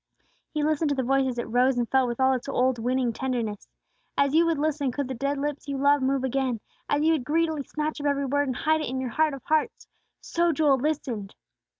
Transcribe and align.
He 0.49 0.63
listened 0.63 0.89
to 0.89 0.95
the 0.95 1.03
voice 1.03 1.27
as 1.27 1.37
it 1.37 1.43
rose 1.47 1.77
and 1.77 1.87
fell 1.87 2.07
with 2.07 2.19
all 2.19 2.33
its 2.33 2.49
old 2.49 2.79
winning 2.79 3.13
tenderness. 3.13 3.67
As 4.17 4.33
you 4.33 4.47
would 4.47 4.57
listen 4.57 4.91
could 4.91 5.07
the 5.07 5.13
dead 5.13 5.37
lips 5.37 5.67
you 5.67 5.77
love 5.77 6.01
move 6.01 6.23
again; 6.23 6.59
as 6.89 7.03
you 7.03 7.11
would 7.11 7.23
greedily 7.23 7.61
snatch 7.61 8.01
up 8.01 8.07
every 8.07 8.25
word, 8.25 8.47
and 8.47 8.55
hide 8.55 8.81
it 8.81 8.89
in 8.89 8.99
your 8.99 9.11
heart 9.11 9.35
of 9.35 9.43
hearts, 9.43 9.87
so 10.19 10.51
Joel 10.53 10.77
listened. 10.77 11.35